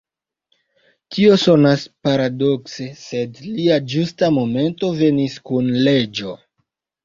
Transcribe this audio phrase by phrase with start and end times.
[1.15, 6.39] Tio sonas paradokse, sed lia ĝusta momento venis kun leĝo.